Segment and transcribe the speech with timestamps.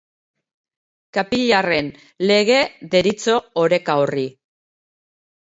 [1.17, 1.91] Kapilarren
[2.31, 2.57] lege
[2.97, 4.27] deritzo oreka horri.